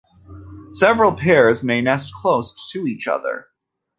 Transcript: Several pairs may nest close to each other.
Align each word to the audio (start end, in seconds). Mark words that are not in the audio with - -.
Several 0.71 1.11
pairs 1.13 1.61
may 1.61 1.79
nest 1.79 2.11
close 2.15 2.71
to 2.71 2.87
each 2.87 3.07
other. 3.07 3.49